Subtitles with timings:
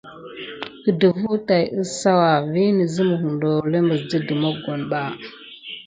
[0.83, 5.01] Gədəfwa tät kisawa viŋ ne simick ndolé dide mokone ba.